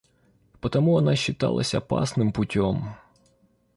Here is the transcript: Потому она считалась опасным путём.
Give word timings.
Потому 0.61 0.97
она 0.97 1.15
считалась 1.15 1.75
опасным 1.75 2.31
путём. 2.33 2.95